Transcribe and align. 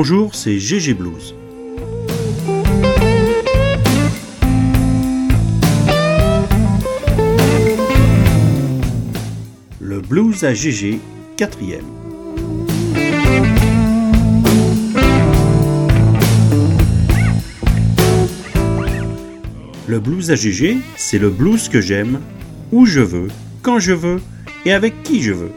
Bonjour, 0.00 0.32
c'est 0.32 0.60
GG 0.60 0.94
Blues. 0.94 1.34
Le 9.80 10.00
blues 10.00 10.44
à 10.44 10.54
GG, 10.54 11.00
quatrième. 11.36 11.82
Le 19.88 19.98
blues 19.98 20.30
à 20.30 20.36
GG, 20.36 20.76
c'est 20.94 21.18
le 21.18 21.28
blues 21.28 21.68
que 21.68 21.80
j'aime, 21.80 22.20
où 22.70 22.86
je 22.86 23.00
veux, 23.00 23.26
quand 23.62 23.80
je 23.80 23.94
veux 23.94 24.20
et 24.64 24.72
avec 24.72 25.02
qui 25.02 25.22
je 25.22 25.32
veux. 25.32 25.50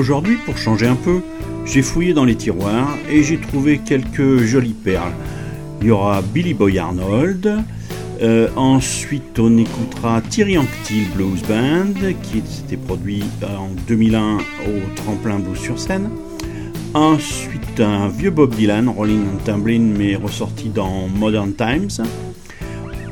Aujourd'hui, 0.00 0.38
pour 0.46 0.56
changer 0.56 0.86
un 0.86 0.94
peu, 0.94 1.20
j'ai 1.66 1.82
fouillé 1.82 2.14
dans 2.14 2.24
les 2.24 2.34
tiroirs 2.34 2.96
et 3.10 3.22
j'ai 3.22 3.36
trouvé 3.36 3.82
quelques 3.84 4.38
jolies 4.38 4.72
perles. 4.72 5.12
Il 5.82 5.88
y 5.88 5.90
aura 5.90 6.22
Billy 6.22 6.54
Boy 6.54 6.78
Arnold, 6.78 7.62
euh, 8.22 8.48
ensuite 8.56 9.38
on 9.38 9.58
écoutera 9.58 10.22
Thierry 10.22 10.56
Anctil 10.56 11.04
Blues 11.14 11.42
Band 11.46 11.92
qui 12.22 12.40
s'était 12.50 12.78
produit 12.78 13.22
en 13.42 13.68
2001 13.88 14.38
au 14.38 14.94
tremplin 14.96 15.38
Blues 15.38 15.58
sur 15.58 15.78
scène. 15.78 16.08
Ensuite 16.94 17.78
un 17.78 18.08
vieux 18.08 18.30
Bob 18.30 18.54
Dylan, 18.54 18.88
Rolling 18.88 19.20
and 19.20 19.44
Tumbling 19.44 19.94
mais 19.98 20.16
ressorti 20.16 20.70
dans 20.70 21.08
Modern 21.08 21.52
Times. 21.52 22.06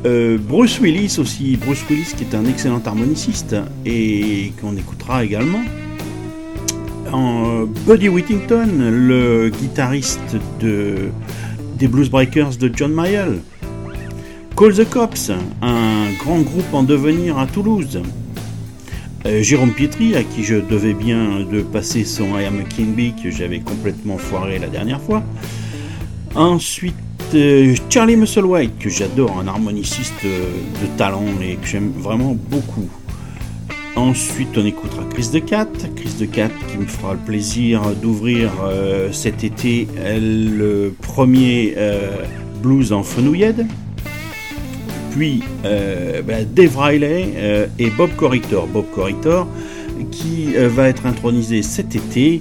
Euh, 0.06 0.38
Bruce 0.40 0.80
Willis 0.80 1.18
aussi, 1.18 1.58
Bruce 1.58 1.84
Willis 1.90 2.14
qui 2.16 2.24
est 2.24 2.34
un 2.34 2.46
excellent 2.46 2.80
harmoniciste 2.82 3.56
et 3.84 4.54
qu'on 4.58 4.74
écoutera 4.78 5.22
également. 5.22 5.60
Buddy 7.86 8.08
Whittington, 8.08 8.68
le 8.90 9.50
guitariste 9.50 10.36
de, 10.60 11.08
des 11.78 11.88
Blues 11.88 12.10
Breakers 12.10 12.56
de 12.58 12.70
John 12.74 12.92
Mayall. 12.92 13.40
Call 14.56 14.74
the 14.74 14.88
Cops, 14.88 15.30
un 15.62 16.12
grand 16.18 16.40
groupe 16.40 16.72
en 16.72 16.82
devenir 16.82 17.38
à 17.38 17.46
Toulouse. 17.46 18.00
Euh, 19.26 19.42
Jérôme 19.42 19.72
Pietri, 19.72 20.16
à 20.16 20.22
qui 20.22 20.44
je 20.44 20.56
devais 20.56 20.94
bien 20.94 21.40
de 21.40 21.62
passer 21.62 22.04
son 22.04 22.38
I 22.38 22.44
Am 22.44 22.60
a 22.60 22.64
King 22.64 22.94
Bee 22.94 23.14
que 23.22 23.30
j'avais 23.30 23.60
complètement 23.60 24.18
foiré 24.18 24.58
la 24.58 24.68
dernière 24.68 25.00
fois. 25.00 25.22
Ensuite, 26.34 26.94
euh, 27.34 27.74
Charlie 27.88 28.16
Musselwhite, 28.16 28.78
que 28.78 28.90
j'adore, 28.90 29.38
un 29.38 29.48
harmoniciste 29.48 30.24
de 30.24 30.98
talent 30.98 31.24
et 31.42 31.56
que 31.56 31.66
j'aime 31.66 31.92
vraiment 31.96 32.36
beaucoup. 32.50 32.88
Ensuite, 33.98 34.56
on 34.56 34.64
écoutera 34.64 35.02
Chris 35.10 35.28
de 35.32 35.40
Cat. 35.40 35.66
Chris 35.96 36.14
de 36.20 36.26
Cat 36.26 36.50
qui 36.70 36.78
me 36.78 36.86
fera 36.86 37.14
le 37.14 37.18
plaisir 37.18 37.82
d'ouvrir 38.00 38.52
euh, 38.62 39.10
cet 39.10 39.42
été 39.42 39.88
le 39.96 40.94
premier 41.02 41.74
euh, 41.76 42.22
blues 42.62 42.92
en 42.92 43.02
fenouillade. 43.02 43.66
Puis 45.10 45.42
euh, 45.64 46.22
ben, 46.22 46.46
Dave 46.48 46.78
Riley 46.78 47.68
et 47.80 47.90
Bob 47.90 48.10
Corritor. 48.14 48.68
Bob 48.68 48.84
Corritor 48.94 49.48
qui 50.12 50.52
va 50.54 50.88
être 50.88 51.04
intronisé 51.04 51.62
cet 51.62 51.96
été 51.96 52.40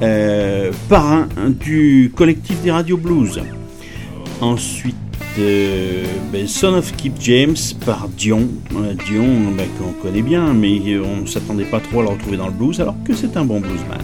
par 0.00 1.04
un 1.06 1.50
du 1.50 2.12
collectif 2.16 2.60
des 2.62 2.72
radios 2.72 2.96
blues. 2.96 3.40
Ensuite, 4.40 4.96
ben, 5.38 6.46
Son 6.46 6.74
of 6.74 6.94
Keep 6.96 7.14
James 7.20 7.56
par 7.84 8.08
Dion. 8.08 8.48
Euh, 8.74 8.94
Dion, 9.06 9.52
ben, 9.56 9.66
qu'on 9.78 9.92
connaît 9.92 10.22
bien, 10.22 10.52
mais 10.52 10.80
on 10.98 11.22
ne 11.22 11.26
s'attendait 11.26 11.64
pas 11.64 11.80
trop 11.80 12.00
à 12.00 12.02
le 12.02 12.08
retrouver 12.10 12.36
dans 12.36 12.46
le 12.46 12.52
blues, 12.52 12.80
alors 12.80 12.96
que 13.04 13.14
c'est 13.14 13.36
un 13.36 13.44
bon 13.44 13.60
bluesman. 13.60 14.00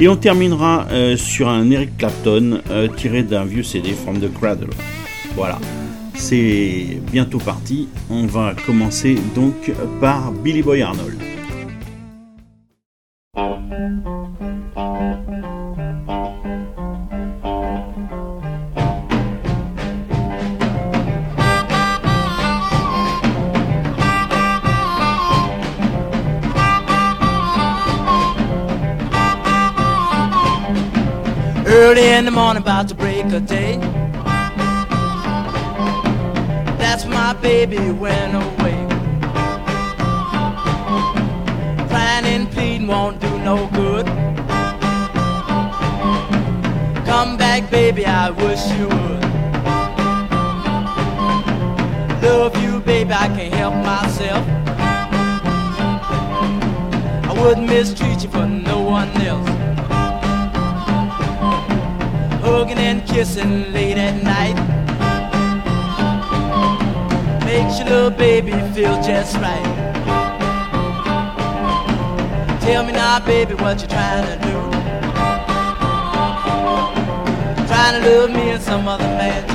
Et 0.00 0.08
on 0.08 0.16
terminera 0.16 0.86
euh, 0.90 1.16
sur 1.16 1.48
un 1.48 1.70
Eric 1.70 1.96
Clapton 1.98 2.60
euh, 2.70 2.88
tiré 2.96 3.22
d'un 3.22 3.44
vieux 3.44 3.62
CD 3.62 3.92
From 3.92 4.18
the 4.18 4.32
Cradle. 4.32 4.70
Voilà, 5.36 5.58
c'est 6.14 7.00
bientôt 7.10 7.38
parti. 7.38 7.88
On 8.10 8.26
va 8.26 8.54
commencer 8.66 9.16
donc 9.34 9.72
par 10.00 10.32
Billy 10.32 10.62
Boy 10.62 10.82
Arnold. 10.82 11.31
Morning, 32.32 32.62
about 32.62 32.88
to 32.88 32.94
break 32.94 33.26
a 33.26 33.40
day. 33.40 33.76
That's 36.78 37.04
my 37.04 37.34
baby 37.34 37.90
went 37.90 38.34
away. 38.34 38.86
Crying 41.88 42.24
and 42.24 42.50
pleading 42.50 42.86
won't 42.86 43.20
do 43.20 43.38
no 43.40 43.66
good. 43.68 44.06
Come 47.04 47.36
back, 47.36 47.70
baby, 47.70 48.06
I 48.06 48.30
wish 48.30 48.66
you 48.78 48.88
would. 48.88 49.22
Love 52.22 52.56
you, 52.62 52.80
baby, 52.80 53.12
I 53.12 53.28
can't 53.28 53.52
help 53.54 53.74
myself. 53.74 54.46
I 57.28 57.34
wouldn't 57.38 57.68
mistreat 57.68 58.22
you 58.22 58.30
for 58.30 58.46
no 58.46 58.80
one 58.80 59.10
else 59.20 59.51
hugging 62.52 62.76
and 62.76 63.02
kissing 63.06 63.72
late 63.72 63.96
at 63.96 64.22
night. 64.22 64.56
Makes 67.46 67.78
your 67.78 67.88
little 67.88 68.10
baby 68.10 68.52
feel 68.74 68.96
just 69.02 69.36
right. 69.36 69.70
Tell 72.60 72.84
me 72.84 72.92
now, 72.92 73.24
baby, 73.24 73.54
what 73.54 73.80
you 73.80 73.88
trying 73.88 74.26
to 74.26 74.36
do? 74.46 74.58
Trying 77.68 78.02
to 78.02 78.10
love 78.10 78.30
me 78.30 78.50
and 78.50 78.62
some 78.62 78.86
other 78.86 79.10
man 79.20 79.51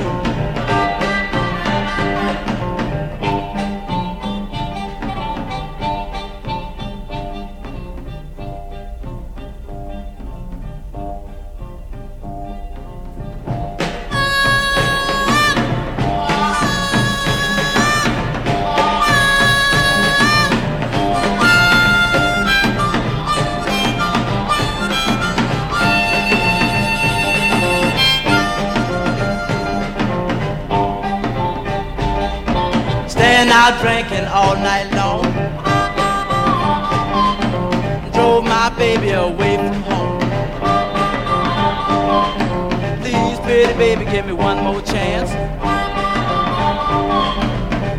give 44.11 44.25
me 44.25 44.33
one 44.33 44.63
more 44.63 44.81
chance. 44.81 45.31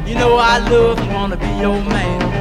You 0.09 0.15
know 0.15 0.37
I 0.37 0.59
love 0.71 0.99
and 0.99 1.13
wanna 1.13 1.37
be 1.37 1.47
your 1.61 1.83
man. 1.85 2.38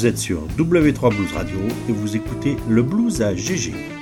Vous 0.00 0.06
êtes 0.06 0.16
sur 0.16 0.46
W3 0.56 1.14
Blues 1.14 1.32
Radio 1.34 1.58
et 1.86 1.92
vous 1.92 2.16
écoutez 2.16 2.56
le 2.70 2.82
blues 2.82 3.20
à 3.20 3.34
GG. 3.36 3.99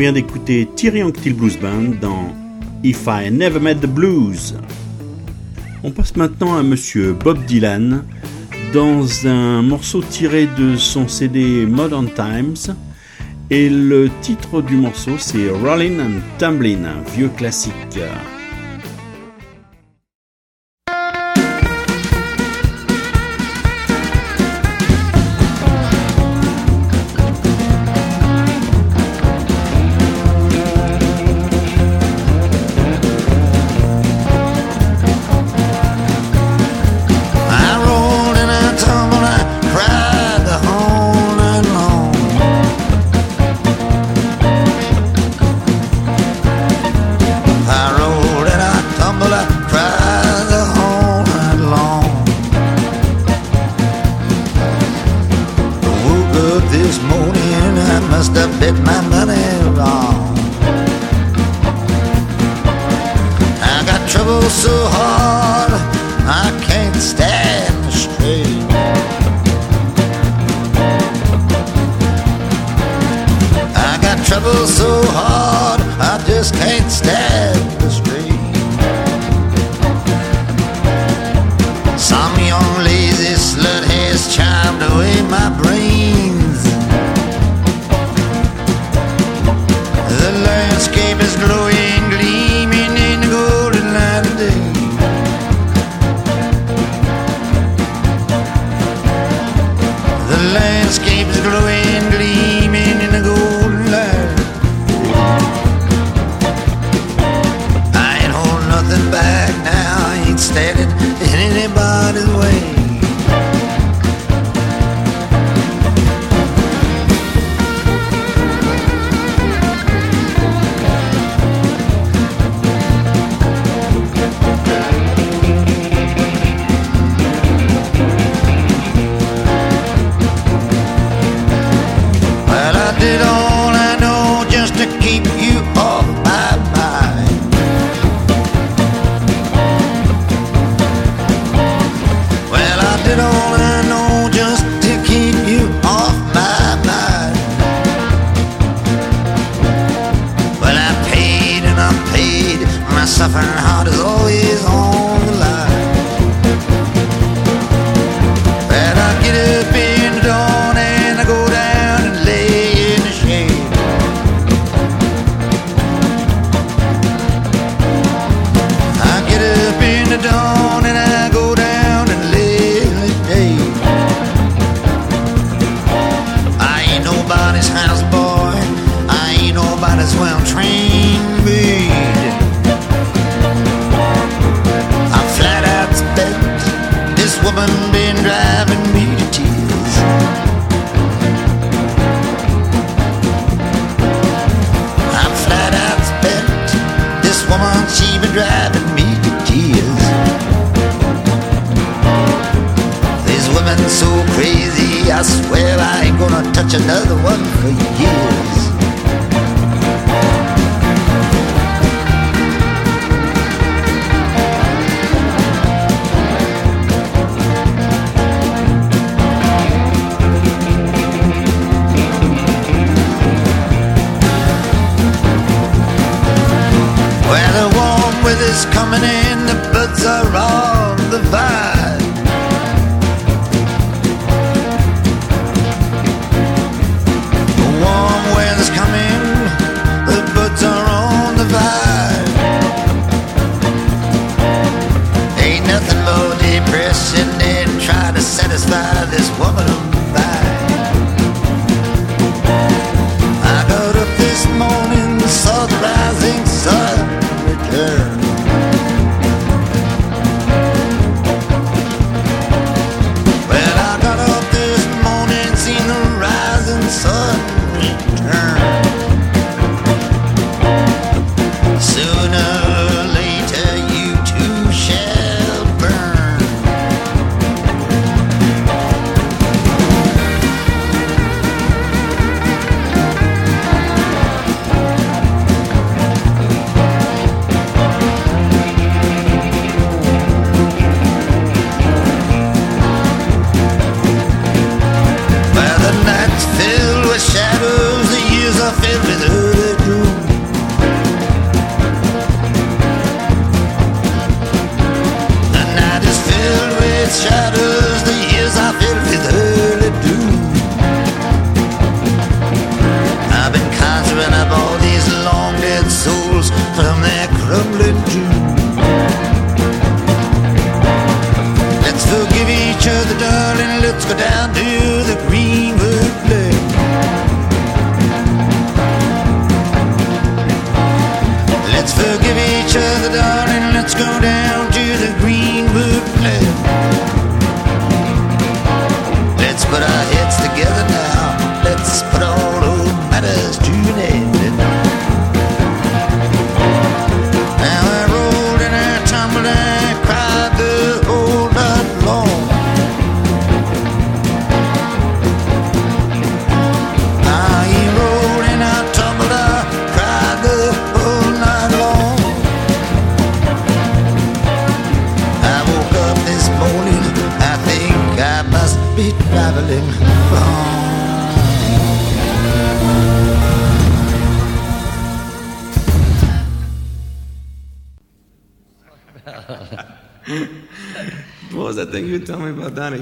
Vient 0.00 0.12
d'écouter 0.12 0.66
Thierry 0.76 1.02
Anctil 1.02 1.34
Blues 1.34 1.58
Band 1.58 1.96
dans 2.00 2.34
If 2.82 3.06
I 3.06 3.30
Never 3.30 3.60
Met 3.60 3.74
the 3.74 3.86
Blues. 3.86 4.56
On 5.84 5.90
passe 5.90 6.16
maintenant 6.16 6.56
à 6.56 6.62
monsieur 6.62 7.12
Bob 7.12 7.44
Dylan 7.44 8.02
dans 8.72 9.26
un 9.26 9.60
morceau 9.60 10.00
tiré 10.00 10.48
de 10.58 10.76
son 10.76 11.06
CD 11.06 11.66
Modern 11.66 12.08
Times. 12.14 12.74
Et 13.50 13.68
le 13.68 14.08
titre 14.22 14.62
du 14.62 14.76
morceau 14.76 15.18
c'est 15.18 15.50
Rollin' 15.50 16.00
and 16.00 16.20
Tumblin', 16.38 17.02
vieux 17.14 17.28
classique. 17.28 17.98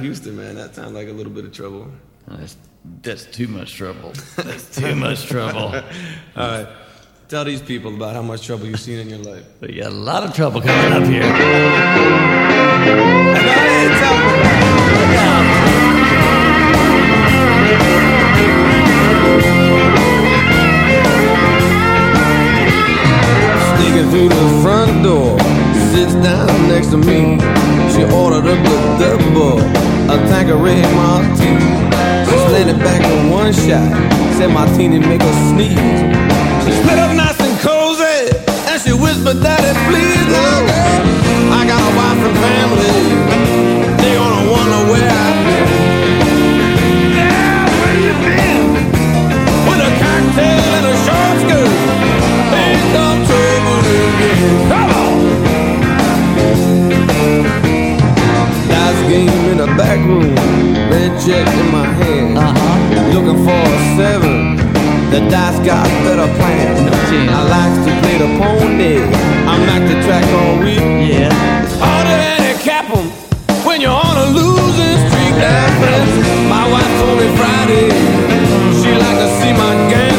Houston, 0.09 0.37
man? 0.39 0.55
That 0.55 0.75
sounds 0.75 0.93
like 0.93 1.07
a 1.09 1.13
little 1.13 1.31
bit 1.31 1.45
of 1.45 1.53
trouble. 1.53 1.87
That's, 2.29 2.57
that's 3.03 3.27
too 3.27 3.47
much 3.47 3.75
trouble. 3.75 4.15
That's 4.37 4.75
too 4.81 4.95
much 4.95 5.27
trouble. 5.27 5.75
All 5.75 5.83
right. 6.37 6.67
Tell 7.29 7.45
these 7.45 7.61
people 7.61 7.95
about 7.95 8.15
how 8.15 8.23
much 8.23 8.47
trouble 8.47 8.65
you've 8.65 8.81
seen 8.81 9.01
in 9.01 9.11
your 9.11 9.19
life. 9.19 9.45
We 9.61 9.75
got 9.75 9.93
a 9.93 9.95
lot 9.95 10.25
of 10.25 10.33
trouble 10.35 10.63
coming 10.63 10.93
up 10.95 11.05
here. 11.05 11.21
Go 11.21 11.29
ahead, 13.37 13.91
tell 14.01 14.17
them. 14.17 14.49
Sneaking 23.77 24.11
through 24.11 24.29
the 24.31 24.63
front 24.63 24.88
door, 24.88 24.88
sits 26.09 26.25
down 26.25 26.69
next 26.69 26.89
to 26.89 26.97
me. 26.97 27.39
She 27.93 28.03
ordered 28.05 28.47
a 28.47 28.57
good 28.63 28.99
double, 28.99 29.61
a 30.11 30.17
Tanqueray 30.29 30.83
martini. 30.95 31.61
She 32.27 32.37
slanted 32.49 32.79
back 32.79 33.03
in 33.05 33.31
one 33.31 33.53
shot, 33.53 33.93
said 34.37 34.49
martini 34.49 34.99
make 34.99 35.23
her 35.23 35.37
sneeze. 35.51 35.79
She 36.65 36.73
split 36.81 36.99
up 36.99 37.15
nice 37.17 37.39
and 37.41 37.59
cozy, 37.61 38.37
and 38.69 38.81
she 38.83 38.93
whispered, 38.93 39.43
Daddy, 39.43 39.73
please, 39.89 40.27
now, 40.33 40.61
girl, 40.67 41.53
I 41.53 41.67
got 41.67 41.81
a 41.81 41.97
wife 41.97 42.23
and 42.29 42.37
family. 42.39 43.48
In 59.59 59.67
the 59.67 59.77
back 59.77 59.99
room, 60.07 60.35
red 60.91 61.11
check 61.25 61.47
in 61.47 61.73
my 61.73 61.85
hand. 61.85 62.39
Uh-huh. 62.39 63.15
Looking 63.15 63.43
for 63.45 63.63
a 63.77 63.81
seven. 63.97 64.57
The 65.11 65.21
dice 65.31 65.59
got 65.67 65.87
better 66.05 66.29
plans. 66.39 66.79
I 67.11 67.43
like 67.57 67.75
to 67.87 67.93
play 68.01 68.19
the 68.19 68.31
pony. 68.39 69.03
I'm 69.51 69.63
like 69.67 69.85
the 69.91 69.97
track 70.07 70.27
all 70.41 70.59
week. 70.63 70.79
Yeah. 70.79 71.65
It's 71.65 71.75
Harder 71.81 72.19
than 72.23 72.55
a 72.55 72.59
cap 72.63 72.87
'em 72.95 73.07
when 73.67 73.81
you're 73.81 73.91
on 73.91 74.17
a 74.17 74.29
losing 74.39 74.99
streak. 75.07 75.35
My 76.55 76.65
wife 76.73 76.93
told 77.01 77.19
me 77.21 77.29
Friday 77.41 77.89
she 78.79 78.91
like 79.05 79.19
to 79.23 79.29
see 79.41 79.53
my 79.53 79.73
gambling. 79.91 80.18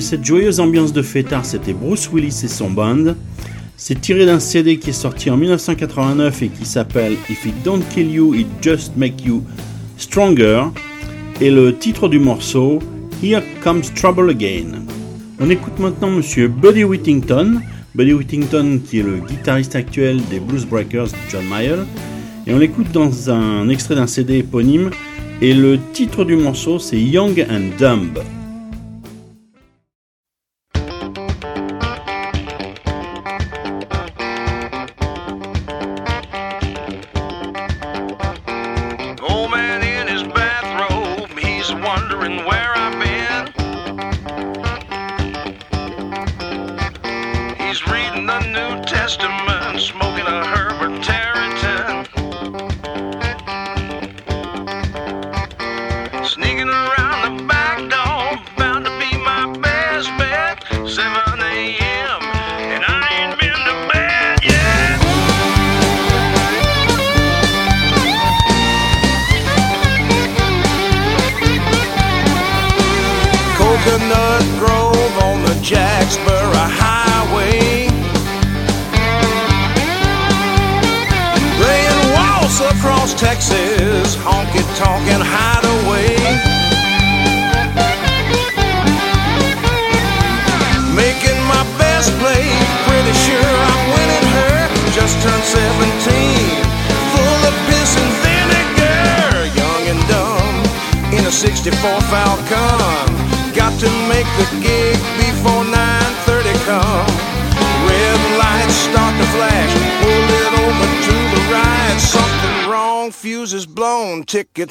Cette 0.00 0.24
joyeuse 0.24 0.60
ambiance 0.60 0.92
de 0.92 1.02
fêtard, 1.02 1.44
c'était 1.44 1.72
Bruce 1.72 2.08
Willis 2.12 2.42
et 2.44 2.48
son 2.48 2.70
band. 2.70 3.14
C'est 3.76 4.00
tiré 4.00 4.26
d'un 4.26 4.38
CD 4.38 4.78
qui 4.78 4.90
est 4.90 4.92
sorti 4.92 5.28
en 5.28 5.36
1989 5.36 6.42
et 6.42 6.48
qui 6.48 6.64
s'appelle 6.64 7.14
If 7.28 7.44
It 7.44 7.54
Don't 7.64 7.82
Kill 7.92 8.10
You, 8.10 8.34
It 8.34 8.46
Just 8.62 8.92
Make 8.96 9.24
You 9.24 9.42
Stronger. 9.96 10.64
Et 11.40 11.50
le 11.50 11.76
titre 11.76 12.08
du 12.08 12.18
morceau 12.18 12.78
Here 13.22 13.42
Comes 13.62 13.82
Trouble 13.96 14.30
Again. 14.30 14.84
On 15.40 15.50
écoute 15.50 15.78
maintenant 15.78 16.10
Monsieur 16.10 16.48
Buddy 16.48 16.84
Whittington, 16.84 17.60
Buddy 17.94 18.12
Whittington 18.12 18.80
qui 18.84 19.00
est 19.00 19.04
le 19.04 19.18
guitariste 19.18 19.74
actuel 19.74 20.20
des 20.30 20.38
Blues 20.38 20.64
Breakers 20.64 21.08
de 21.08 21.30
John 21.30 21.44
Mayall, 21.48 21.86
et 22.46 22.54
on 22.54 22.58
l'écoute 22.58 22.92
dans 22.92 23.30
un 23.30 23.68
extrait 23.68 23.96
d'un 23.96 24.06
CD 24.06 24.38
éponyme, 24.38 24.90
et 25.40 25.54
le 25.54 25.78
titre 25.92 26.24
du 26.24 26.36
morceau 26.36 26.78
c'est 26.78 27.00
Young 27.00 27.46
and 27.50 27.76
Dumb. 27.78 28.18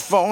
Phone. 0.02 0.27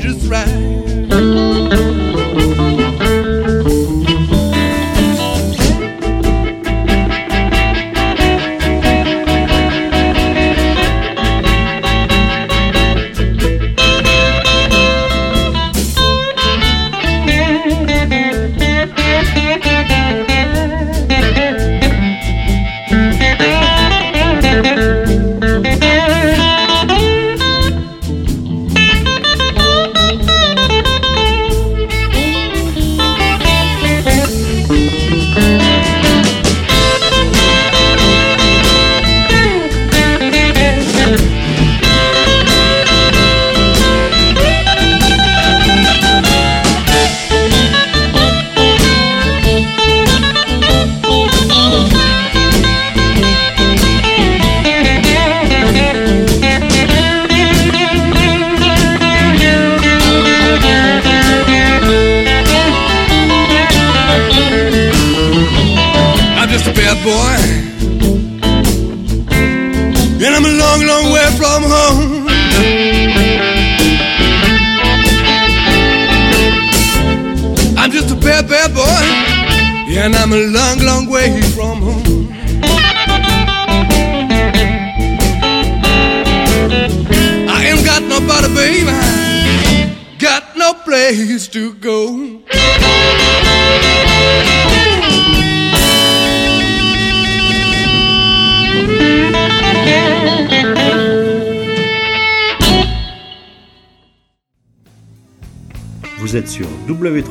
Just 0.00 0.29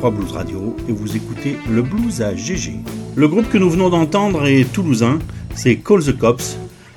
W3 0.00 0.14
Blues 0.14 0.32
Radio 0.32 0.76
et 0.88 0.92
vous 0.92 1.16
écoutez 1.16 1.56
le 1.68 1.82
blues 1.82 2.22
à 2.22 2.34
GG. 2.34 2.80
Le 3.16 3.28
groupe 3.28 3.48
que 3.50 3.58
nous 3.58 3.68
venons 3.68 3.90
d'entendre 3.90 4.46
est 4.46 4.64
toulousain, 4.72 5.18
c'est 5.54 5.76
Call 5.76 6.02
the 6.02 6.16
Cops, 6.16 6.56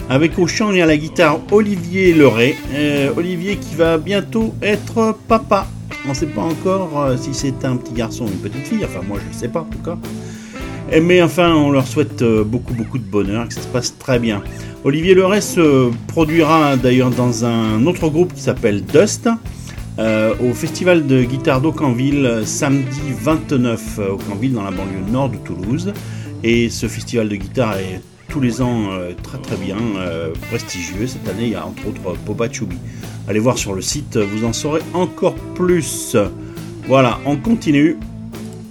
avec 0.10 0.40
au 0.40 0.48
chant 0.48 0.72
et 0.72 0.82
à 0.82 0.86
la 0.86 0.96
guitare 0.96 1.40
Olivier 1.52 2.14
Leray. 2.14 2.56
Euh, 2.74 3.12
Olivier 3.18 3.58
qui 3.58 3.76
va 3.76 3.98
bientôt 3.98 4.54
être 4.62 5.18
papa. 5.28 5.68
On 6.06 6.10
ne 6.10 6.14
sait 6.14 6.28
pas 6.28 6.42
encore 6.42 7.02
euh, 7.02 7.18
si 7.18 7.34
c'est 7.34 7.66
un 7.66 7.76
petit 7.76 7.94
garçon 7.94 8.26
ou 8.26 8.30
une 8.30 8.50
petite 8.50 8.68
fille, 8.68 8.86
enfin 8.86 9.02
moi 9.06 9.18
je 9.22 9.36
ne 9.36 9.40
sais 9.40 9.50
pas 9.50 9.62
en 9.62 9.66
tout 9.66 9.80
cas. 9.80 9.98
Eh, 10.92 11.02
Mais 11.02 11.22
enfin, 11.22 11.54
on 11.56 11.72
leur 11.72 11.88
souhaite 11.88 12.22
euh, 12.22 12.44
beaucoup, 12.44 12.74
beaucoup 12.74 13.00
de 13.00 13.04
bonheur, 13.04 13.48
que 13.48 13.54
ça 13.54 13.62
se 13.62 13.68
passe 13.68 13.98
très 13.98 14.20
bien. 14.20 14.42
Olivier 14.84 15.14
Leray 15.14 15.42
se 15.42 15.92
produira 16.08 16.78
d'ailleurs 16.78 17.10
dans 17.10 17.46
un 17.46 17.86
autre 17.86 18.10
groupe 18.10 18.34
qui 18.34 18.42
s'appelle 18.42 18.84
Dust, 18.84 19.30
euh, 20.00 20.34
au 20.42 20.54
festival 20.54 21.06
de 21.06 21.24
guitare 21.24 21.62
d'Aucanville, 21.62 22.42
samedi 22.46 23.02
29 23.22 24.00
euh, 24.00 24.10
Aucanville, 24.14 24.54
dans 24.54 24.64
la 24.64 24.72
banlieue 24.72 25.12
nord 25.12 25.30
de 25.30 25.38
Toulouse. 25.38 25.94
Et 26.44 26.70
ce 26.70 26.88
festival 26.88 27.30
de 27.30 27.36
guitare 27.36 27.78
est 27.78 28.02
tous 28.28 28.40
les 28.40 28.62
ans 28.64 28.92
euh, 28.92 29.12
très 29.22 29.38
très 29.38 29.56
bien, 29.56 29.78
prestigieux. 30.50 31.06
Cette 31.06 31.28
année, 31.30 31.44
il 31.44 31.50
y 31.50 31.56
a 31.56 31.66
entre 31.66 31.84
autres 31.88 32.52
Chubby. 32.52 32.78
Allez 33.28 33.40
voir 33.40 33.58
sur 33.58 33.74
le 33.74 33.82
site, 33.82 34.18
vous 34.18 34.46
en 34.46 34.54
saurez 34.54 34.82
encore 34.94 35.36
plus. 35.56 36.18
Voilà, 36.88 37.20
on 37.26 37.38
continue. 37.38 37.98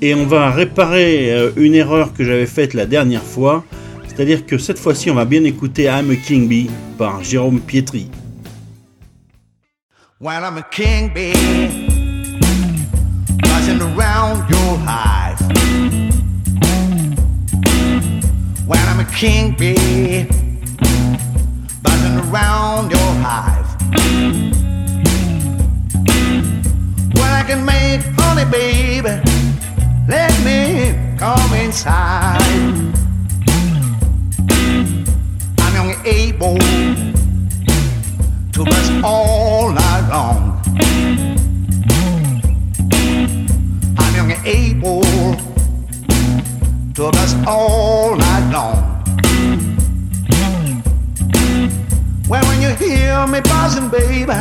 Et 0.00 0.14
on 0.14 0.26
va 0.26 0.50
réparer 0.50 1.52
une 1.56 1.76
erreur 1.76 2.12
que 2.12 2.24
j'avais 2.24 2.46
faite 2.46 2.74
la 2.74 2.86
dernière 2.86 3.22
fois. 3.22 3.64
C'est-à-dire 4.08 4.44
que 4.44 4.58
cette 4.58 4.78
fois-ci, 4.78 5.10
on 5.10 5.14
va 5.14 5.24
bien 5.24 5.44
écouter 5.44 5.84
I'm 5.84 6.10
a 6.10 6.16
King 6.16 6.48
Bee 6.48 6.68
par 6.98 7.22
Jérôme 7.22 7.60
Pietri. 7.60 8.08
When 10.22 10.44
I'm 10.44 10.56
a 10.56 10.62
king 10.62 11.12
bee, 11.12 11.32
buzzing 13.42 13.82
around 13.82 14.48
your 14.48 14.76
hive. 14.86 15.40
When 18.64 18.78
I'm 18.78 19.00
a 19.00 19.08
king 19.12 19.56
bee, 19.58 20.22
buzzing 21.82 22.18
around 22.30 22.92
your 22.92 23.12
hive. 23.26 23.66
When 27.16 27.30
I 27.40 27.42
can 27.44 27.64
make 27.64 28.02
honey, 28.16 28.48
baby, 28.48 29.20
let 30.06 30.32
me 30.44 31.16
come 31.18 31.52
inside. 31.54 32.38
I'm 35.58 35.76
only 35.80 35.96
able 36.08 36.58
to 38.52 38.64
bust 38.64 38.92
all 39.02 39.72
night 39.72 39.81
long. 40.12 40.60
I'm 43.98 44.14
young 44.14 44.30
and 44.30 44.46
able 44.46 45.02
to 46.94 47.10
bust 47.10 47.36
all 47.46 48.16
night 48.16 48.50
long. 48.52 48.76
Well, 52.28 52.44
when 52.48 52.60
you 52.60 52.70
hear 52.74 53.26
me 53.26 53.40
buzzing, 53.40 53.88
baby, 53.88 54.34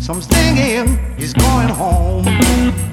some 0.00 0.22
singing 0.22 0.98
is 1.18 1.34
going 1.34 1.68
home. 1.68 2.87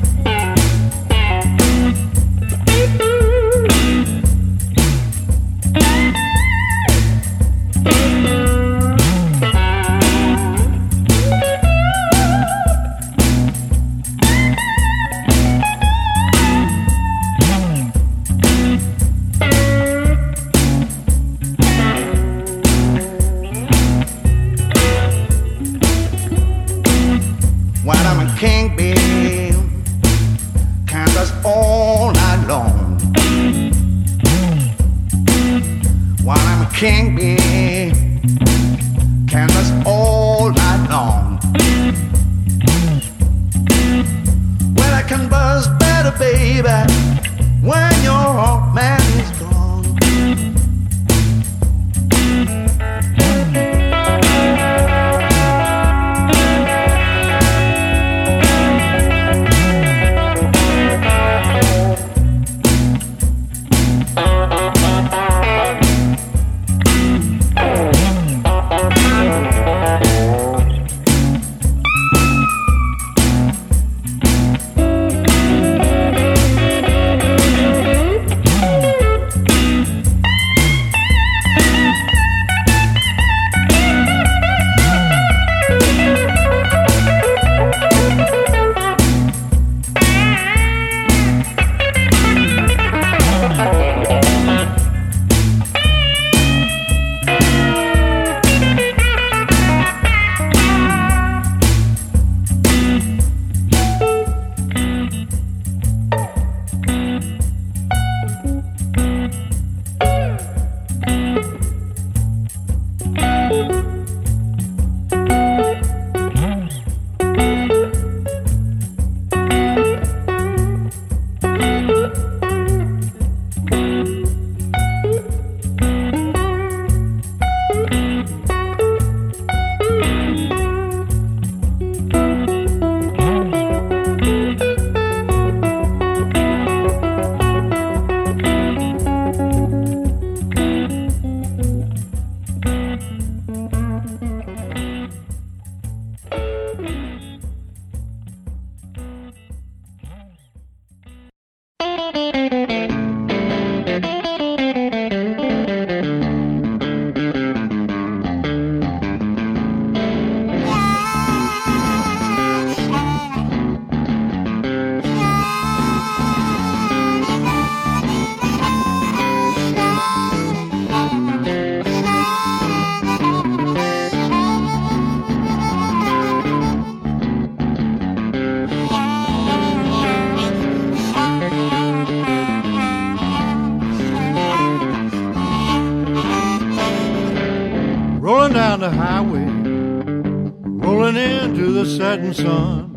Sun. 192.36 192.92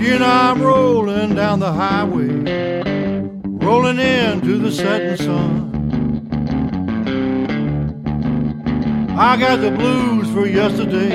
You 0.00 0.18
know 0.18 0.26
I'm 0.26 0.62
rolling 0.62 1.34
down 1.34 1.60
the 1.60 1.72
highway, 1.72 2.28
rolling 3.44 3.98
into 3.98 4.58
the 4.58 4.72
setting 4.72 5.16
sun. 5.16 5.68
I 9.18 9.36
got 9.36 9.60
the 9.60 9.70
blues 9.70 10.30
for 10.30 10.46
yesterday. 10.46 11.10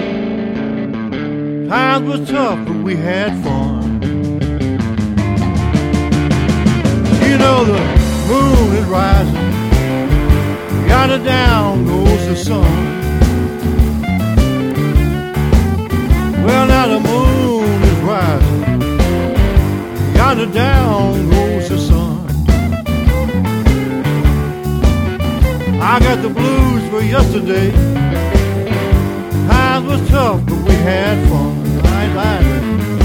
Times 1.67 2.07
was 2.07 2.29
tough, 2.29 2.65
but 2.67 2.77
we 2.77 2.95
had 2.95 3.31
fun. 3.43 4.01
You 7.27 7.37
know 7.37 7.65
the 7.65 7.79
moon 8.29 8.75
is 8.77 8.85
rising. 8.85 9.47
Yonder 10.87 11.23
down 11.25 11.85
goes 11.85 12.27
the 12.27 12.35
sun. 12.35 12.96
Well, 16.57 16.65
now 16.65 16.87
the 16.87 16.99
moon 16.99 17.83
is 17.83 17.99
rising. 17.99 18.61
Yonder 20.15 20.51
down 20.51 21.29
goes 21.29 21.69
the 21.69 21.77
sun. 21.77 22.25
I 25.79 25.99
got 25.99 26.23
the 26.23 26.29
blues 26.29 26.89
for 26.89 27.01
yesterday. 27.01 27.69
Times 29.47 29.85
was 29.87 30.09
tough, 30.09 30.43
but 30.47 30.57
we 30.67 30.73
had 30.73 31.29
fun. 31.29 31.53
I 31.85 32.13
like 32.15 32.45
it. 32.47 32.96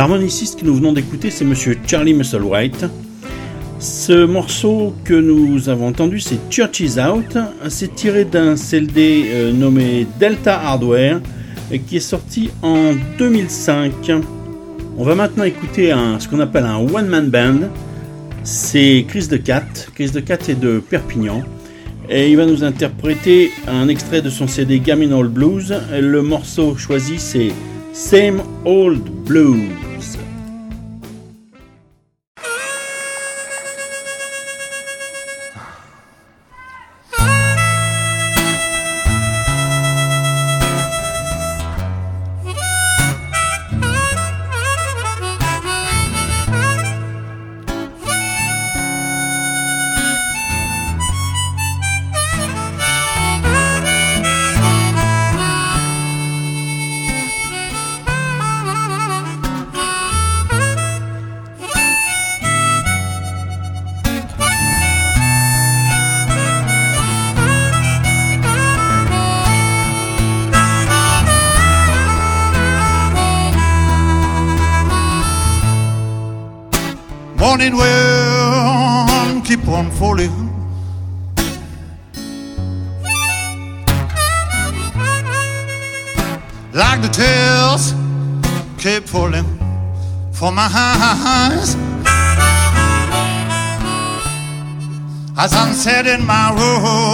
L'harmoniciste 0.00 0.58
que 0.58 0.64
nous 0.64 0.76
venons 0.76 0.94
d'écouter, 0.94 1.28
c'est 1.28 1.44
monsieur 1.44 1.76
Charlie 1.86 2.14
Musselwhite. 2.14 2.86
Ce 3.78 4.24
morceau 4.24 4.94
que 5.04 5.12
nous 5.12 5.68
avons 5.68 5.88
entendu, 5.88 6.20
c'est 6.20 6.38
Church 6.48 6.80
is 6.80 6.98
Out. 6.98 7.36
C'est 7.68 7.96
tiré 7.96 8.24
d'un 8.24 8.54
CLD 8.54 9.24
euh, 9.26 9.52
nommé 9.52 10.06
Delta 10.18 10.58
Hardware 10.58 11.20
qui 11.86 11.98
est 11.98 12.00
sorti 12.00 12.48
en 12.62 12.94
2005. 13.18 13.92
On 14.96 15.04
va 15.04 15.14
maintenant 15.14 15.44
écouter 15.44 15.94
ce 16.18 16.26
qu'on 16.28 16.40
appelle 16.40 16.64
un 16.64 16.78
one-man 16.78 17.28
band. 17.28 17.68
C'est 18.42 19.04
Chris 19.06 19.28
de 19.28 19.36
Cat. 19.36 19.66
Chris 19.94 20.12
de 20.12 20.20
Cat 20.20 20.38
est 20.48 20.58
de 20.58 20.78
Perpignan. 20.78 21.42
Et 22.08 22.30
il 22.30 22.38
va 22.38 22.46
nous 22.46 22.64
interpréter 22.64 23.50
un 23.68 23.86
extrait 23.88 24.22
de 24.22 24.30
son 24.30 24.48
CD 24.48 24.80
Gaminal 24.80 25.28
Blues. 25.28 25.74
Et 25.94 26.00
le 26.00 26.22
morceau 26.22 26.74
choisi, 26.74 27.18
c'est 27.18 27.52
Same 27.92 28.40
Old 28.64 29.02
Blues. 29.26 29.89
In 96.06 96.24
my 96.24 96.50
room, 96.50 97.09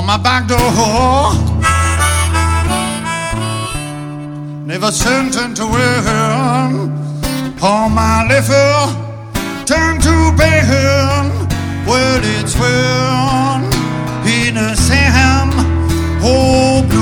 on 0.00 0.06
my 0.06 0.16
back 0.16 0.46
door. 0.48 0.58
Never 4.64 4.90
sent 4.90 5.36
into 5.36 5.66
world 5.66 6.90
on 7.62 7.92
my 7.92 8.26
liver 8.30 8.72
turn 9.66 10.00
to 10.00 10.14
pain. 10.38 11.26
Well, 11.86 12.20
it's 12.36 12.54
well 12.58 13.62
in 14.26 14.56
a 14.56 14.74
Sam 14.76 15.50
oh 16.22 16.86
blue. 16.88 16.99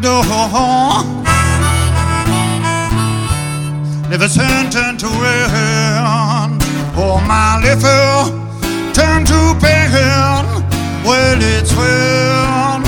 Back 0.00 0.02
door. 0.02 0.22
Never 4.10 4.28
turned 4.28 5.00
to 5.00 5.06
rain. 5.06 6.58
Oh, 6.96 7.20
my 7.26 7.60
liver 7.62 8.30
turn 8.92 9.24
to 9.26 9.56
pain. 9.60 10.46
Well, 11.04 11.38
it's 11.40 11.74
well 11.74 12.82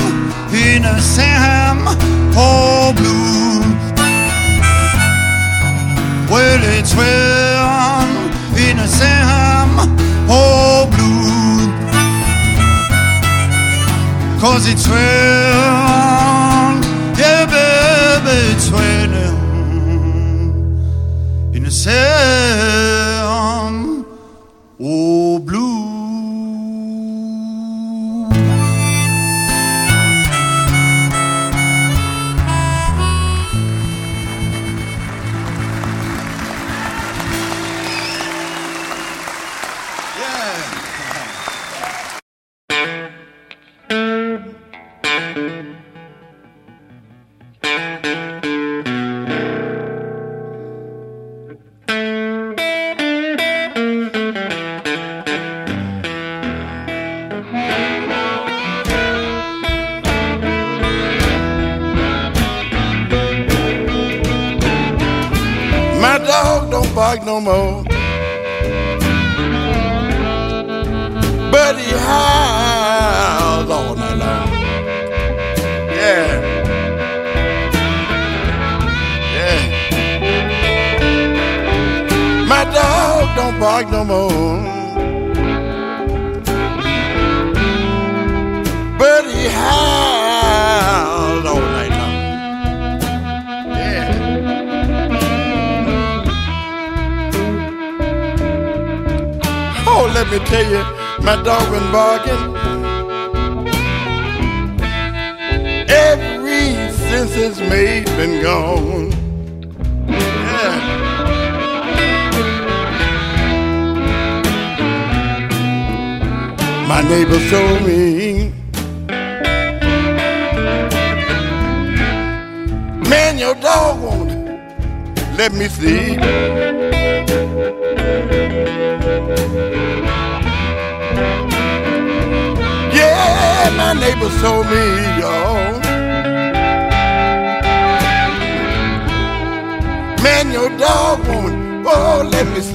in 0.52 0.84
a 0.84 1.00
Sam 1.00 1.84
oh 2.36 2.92
blue. 2.96 3.61
Well, 6.30 6.61
it's 6.78 6.94
well 6.94 8.06
in 8.56 8.78
a 8.78 8.88
Sam 8.88 9.70
oh 10.28 10.86
blue. 10.90 11.20
Cause 14.40 14.66
it's 14.66 14.88
well, 14.88 16.39
between 18.31 19.11
them 19.11 19.37
in 21.53 21.66
a 21.66 21.70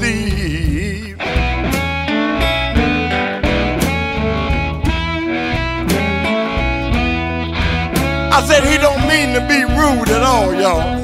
sleep. 0.06 1.18
I 8.38 8.40
said 8.48 8.64
he 8.64 8.78
don't 8.78 9.08
mean 9.08 9.34
to 9.34 9.42
be 9.48 9.64
rude 9.64 10.10
at 10.10 10.22
all, 10.22 10.54
y'all. 10.54 11.04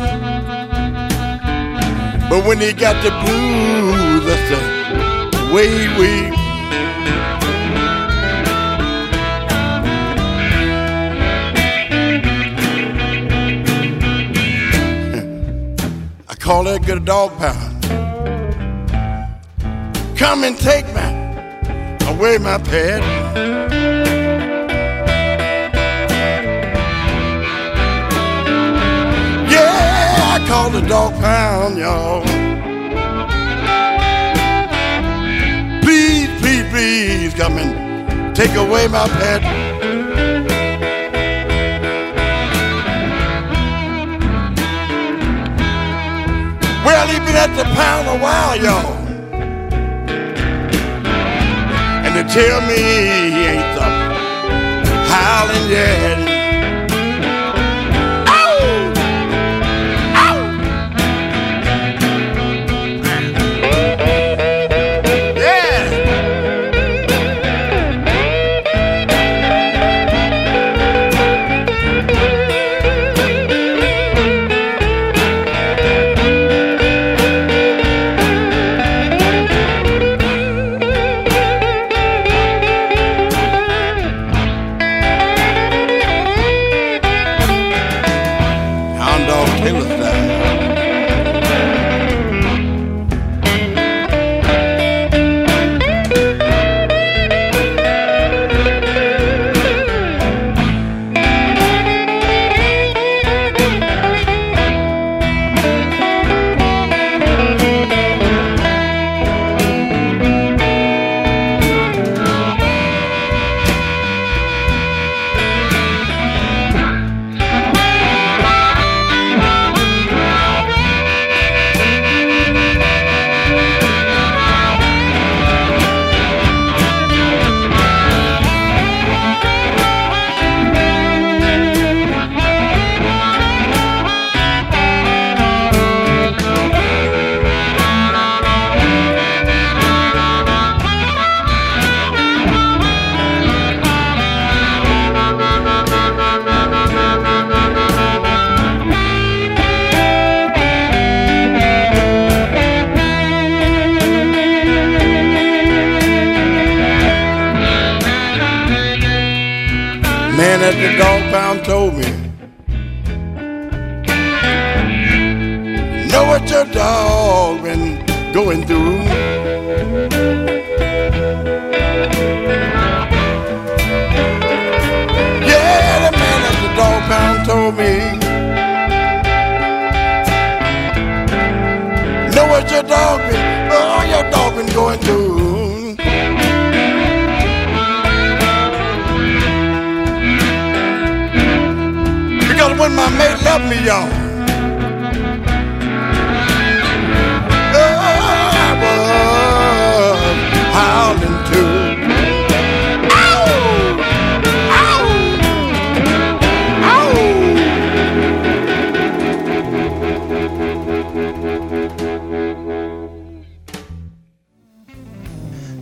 But 2.29 2.45
when 2.45 2.59
he 2.59 2.73
got 2.73 3.01
the 3.03 3.11
blues, 3.23 4.25
that's 4.25 4.49
the 4.51 4.59
way 5.53 5.69
we. 5.99 6.09
I 16.29 16.35
call 16.35 16.63
that 16.65 16.85
good 16.85 17.05
dog 17.05 17.37
pound. 17.37 17.70
Come 20.21 20.43
and 20.43 20.55
take 20.55 20.85
me 20.93 21.01
away, 22.05 22.37
my 22.37 22.59
pet. 22.59 23.01
Yeah, 29.49 30.15
I 30.31 30.45
call 30.47 30.69
the 30.69 30.81
dog 30.87 31.13
pound, 31.13 31.79
y'all. 31.79 32.21
Please, 35.81 36.29
please, 36.39 36.69
please 36.69 37.33
come 37.33 37.57
and 37.57 38.35
take 38.35 38.53
away 38.53 38.87
my 38.89 39.07
pet. 39.07 39.41
Well, 46.85 47.07
he 47.07 47.17
been 47.25 47.35
at 47.35 47.55
the 47.57 47.63
pound 47.73 48.07
a 48.07 48.23
while, 48.23 48.55
y'all. 48.61 49.00
Tell 52.33 52.61
me 52.61 52.75
he 52.75 53.43
ain't 53.43 53.75
the 53.75 53.81
howling 55.11 55.69
yet. 55.69 56.30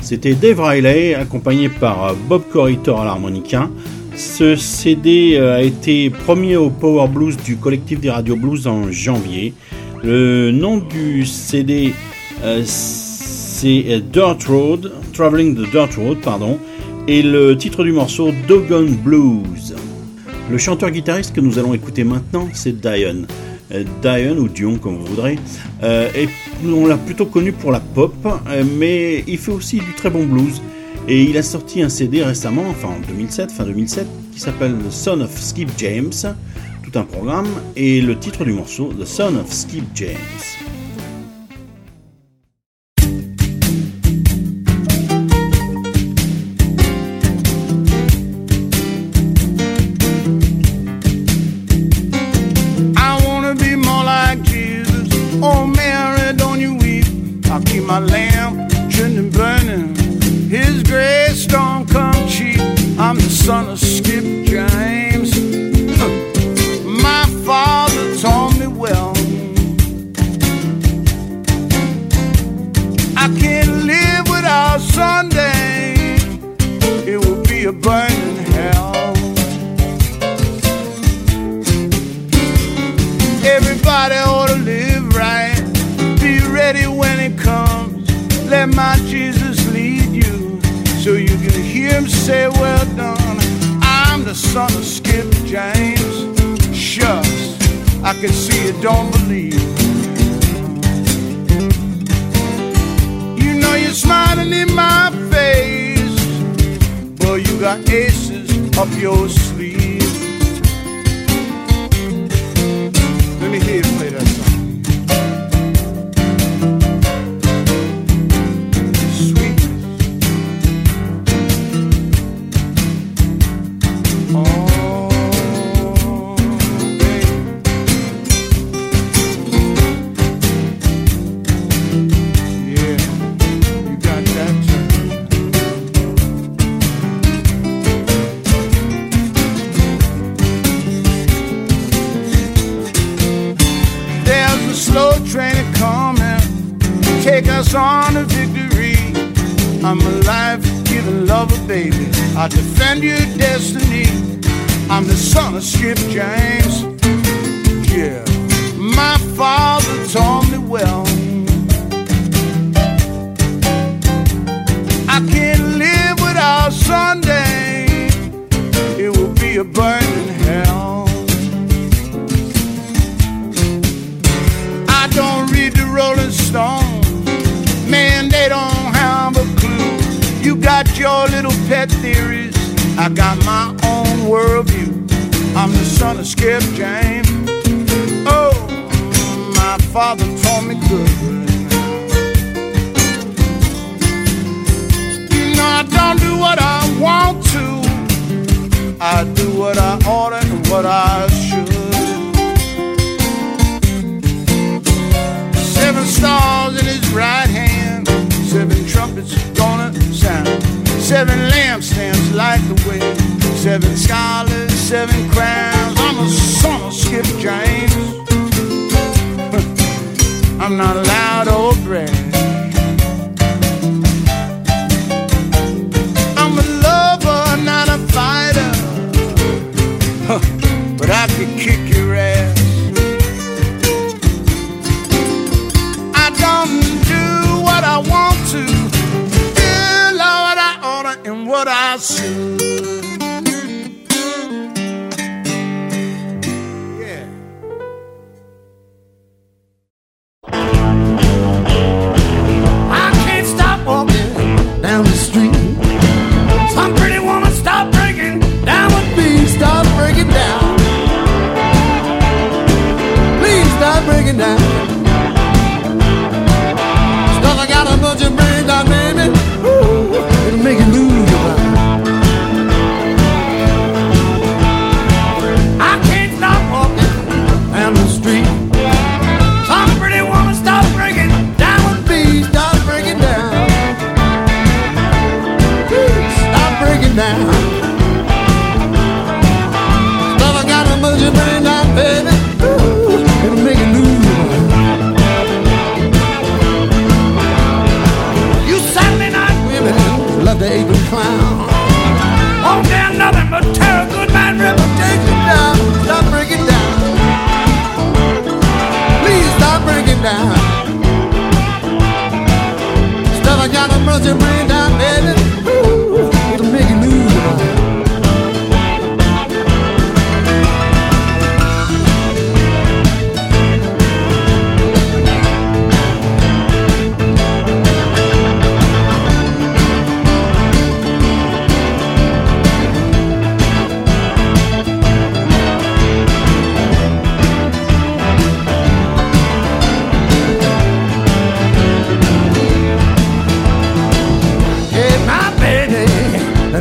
C'était 0.01 0.33
Dave 0.33 0.59
Riley 0.59 1.15
accompagné 1.15 1.69
par 1.69 2.03
euh, 2.03 2.13
Bob 2.27 2.43
Corritor 2.51 3.01
à 3.01 3.05
l'harmonica. 3.05 3.69
Ce 4.15 4.55
CD 4.55 5.37
euh, 5.37 5.57
a 5.57 5.61
été 5.61 6.09
premier 6.09 6.57
au 6.57 6.69
Power 6.69 7.07
Blues 7.07 7.37
du 7.37 7.57
collectif 7.57 7.99
des 7.99 8.09
Radio 8.09 8.35
Blues 8.35 8.67
en 8.67 8.91
janvier. 8.91 9.53
Le 10.03 10.51
nom 10.51 10.77
du 10.77 11.25
CD 11.25 11.93
euh, 12.43 12.63
c'est 12.65 13.85
euh, 13.89 13.99
Dirt 13.99 14.43
Road, 14.47 14.93
Traveling 15.13 15.55
the 15.55 15.69
Dirt 15.71 15.95
Road, 15.95 16.19
pardon, 16.21 16.57
et 17.07 17.21
le 17.21 17.57
titre 17.57 17.83
du 17.83 17.91
morceau 17.91 18.31
Dogon 18.47 18.87
Blues. 19.03 19.75
Le 20.49 20.57
chanteur-guitariste 20.57 21.35
que 21.35 21.41
nous 21.41 21.59
allons 21.59 21.73
écouter 21.73 22.03
maintenant, 22.03 22.47
c'est 22.53 22.79
Diane. 22.79 23.27
Euh, 23.71 23.83
Dion 24.01 24.37
ou 24.37 24.49
Dion 24.49 24.77
comme 24.77 24.97
vous 24.97 25.05
voudrez. 25.05 25.37
Euh, 25.83 26.09
et 26.15 26.27
on 26.65 26.87
l'a 26.87 26.97
plutôt 26.97 27.25
connu 27.25 27.51
pour 27.51 27.71
la 27.71 27.79
pop, 27.79 28.13
euh, 28.25 28.63
mais 28.77 29.23
il 29.27 29.37
fait 29.37 29.51
aussi 29.51 29.77
du 29.77 29.93
très 29.95 30.09
bon 30.09 30.25
blues. 30.25 30.61
Et 31.07 31.23
il 31.23 31.37
a 31.37 31.43
sorti 31.43 31.81
un 31.81 31.89
CD 31.89 32.23
récemment, 32.23 32.65
enfin 32.69 32.89
en 32.89 33.07
2007, 33.07 33.51
fin 33.51 33.63
2007, 33.63 34.07
qui 34.31 34.39
s'appelle 34.39 34.75
The 34.75 34.91
Son 34.91 35.21
of 35.21 35.35
Skip 35.39 35.69
James, 35.77 36.11
tout 36.83 36.99
un 36.99 37.03
programme, 37.03 37.47
et 37.75 38.01
le 38.01 38.17
titre 38.17 38.45
du 38.45 38.53
morceau, 38.53 38.91
The 38.99 39.05
Son 39.05 39.35
of 39.35 39.51
Skip 39.51 39.85
James. 39.95 40.68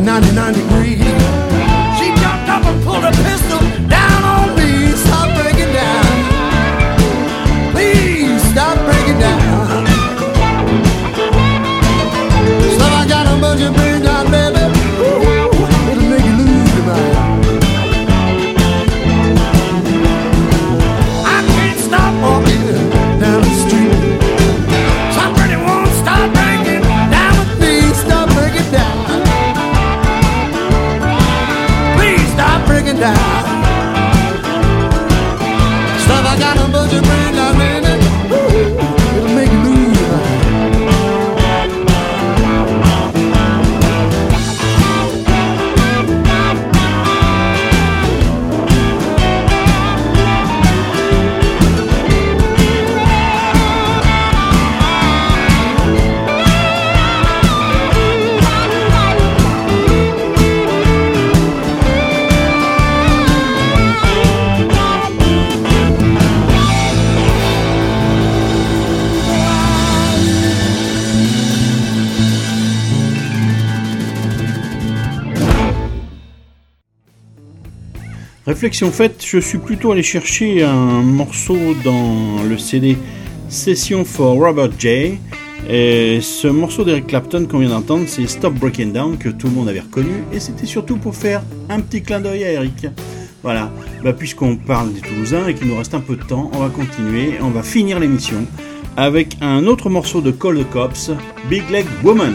99 0.08 0.37
réflexion 78.58 78.90
faite, 78.90 79.24
je 79.24 79.38
suis 79.38 79.58
plutôt 79.58 79.92
allé 79.92 80.02
chercher 80.02 80.64
un 80.64 81.00
morceau 81.00 81.56
dans 81.84 82.42
le 82.42 82.58
CD 82.58 82.98
Session 83.48 84.04
for 84.04 84.34
Robert 84.34 84.70
J. 84.76 85.20
Et 85.70 86.18
ce 86.20 86.48
morceau 86.48 86.82
d'Eric 86.82 87.06
Clapton 87.06 87.46
qu'on 87.48 87.60
vient 87.60 87.68
d'entendre, 87.68 88.06
c'est 88.08 88.26
Stop 88.26 88.54
Breaking 88.54 88.88
Down 88.88 89.16
que 89.16 89.28
tout 89.28 89.46
le 89.46 89.52
monde 89.52 89.68
avait 89.68 89.78
reconnu 89.78 90.24
et 90.32 90.40
c'était 90.40 90.66
surtout 90.66 90.96
pour 90.96 91.14
faire 91.14 91.44
un 91.68 91.78
petit 91.78 92.02
clin 92.02 92.18
d'œil 92.18 92.42
à 92.42 92.50
Eric. 92.54 92.88
Voilà, 93.44 93.70
bah, 94.02 94.12
puisqu'on 94.12 94.56
parle 94.56 94.92
des 94.92 95.02
Toulousains 95.02 95.46
et 95.46 95.54
qu'il 95.54 95.68
nous 95.68 95.76
reste 95.76 95.94
un 95.94 96.00
peu 96.00 96.16
de 96.16 96.24
temps, 96.24 96.50
on 96.52 96.58
va 96.58 96.68
continuer, 96.68 97.34
on 97.40 97.50
va 97.50 97.62
finir 97.62 98.00
l'émission 98.00 98.44
avec 98.96 99.36
un 99.40 99.68
autre 99.68 99.88
morceau 99.88 100.20
de 100.20 100.32
Call 100.32 100.58
the 100.58 100.68
Cops, 100.68 101.12
Big 101.48 101.62
Leg 101.70 101.86
Woman. 102.02 102.34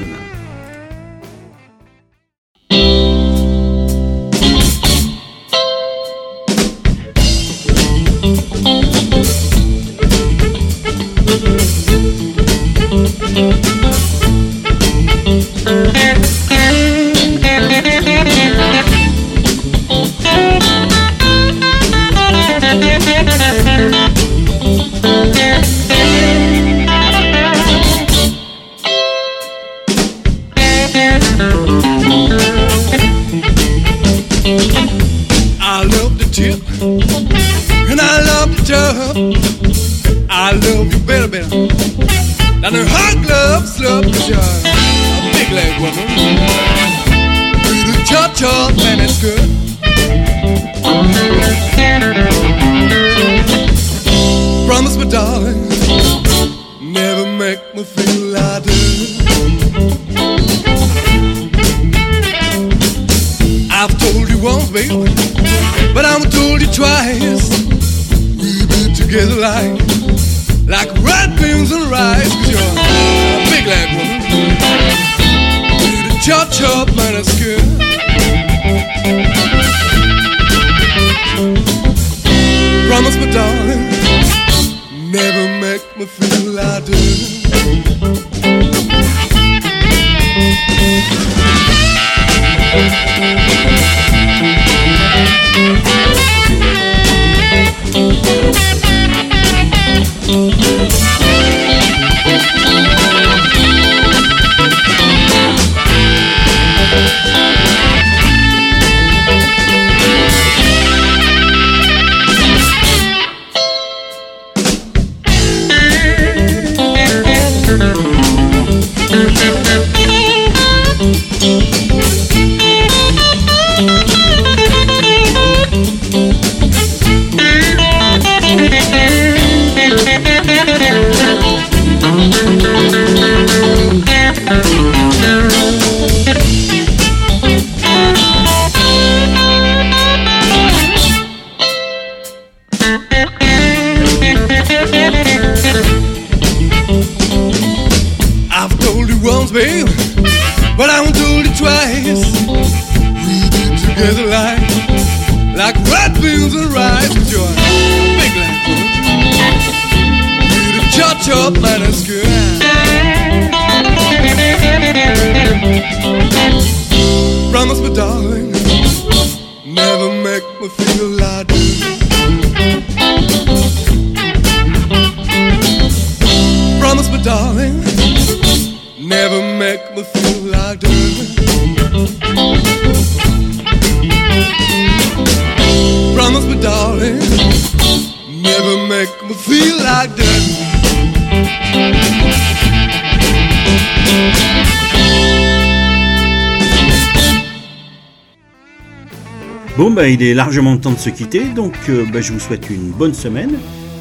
Il 200.14 200.22
est 200.22 200.36
largement 200.36 200.78
temps 200.78 200.91
de 200.91 200.99
se 200.99 201.09
quitter, 201.09 201.43
donc 201.43 201.74
euh, 201.89 202.05
bah, 202.14 202.22
je 202.22 202.34
vous 202.34 202.39
souhaite 202.39 202.70
une 202.70 202.91
bonne 202.91 203.16
semaine 203.16 203.57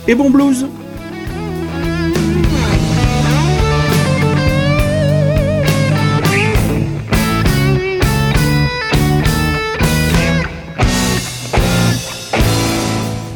et 0.06 0.14
bon 0.14 0.28
blues! 0.28 0.66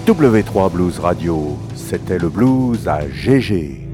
W3 0.07 0.71
Blues 0.71 0.99
Radio, 0.99 1.57
c'était 1.75 2.19
le 2.19 2.29
blues 2.29 2.87
à 2.87 3.09
GG. 3.09 3.86